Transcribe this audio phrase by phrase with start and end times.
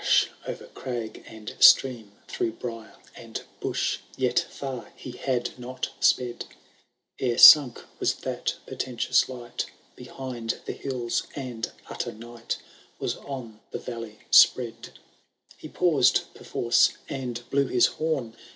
[0.03, 3.99] Forth from the cave did Roland rush, 0*er crag and stream, through brier and bush;
[4.17, 6.45] Yet fiur he had not sped,^
[7.19, 12.57] Ere sunk was that portentous light Behind the hills, and utter night
[12.97, 14.89] Was on the valley spread.^
[15.55, 18.35] He paused perforce,— and blew his horn.